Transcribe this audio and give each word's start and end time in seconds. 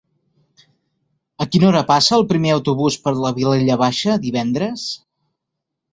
A 1.45 1.45
quina 1.55 1.67
hora 1.67 1.83
passa 1.91 2.17
el 2.17 2.25
primer 2.33 2.55
autobús 2.55 2.97
per 3.05 3.15
la 3.19 3.35
Vilella 3.39 3.79
Baixa 3.85 4.17
divendres? 4.29 4.91